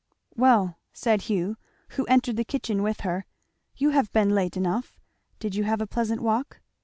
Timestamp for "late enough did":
4.33-5.53